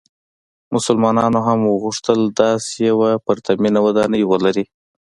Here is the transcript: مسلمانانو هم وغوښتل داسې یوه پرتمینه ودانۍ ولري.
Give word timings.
مسلمانانو 0.75 1.39
هم 1.47 1.59
وغوښتل 1.65 2.19
داسې 2.41 2.71
یوه 2.89 3.09
پرتمینه 3.25 3.79
ودانۍ 3.85 4.21
ولري. 4.31 4.65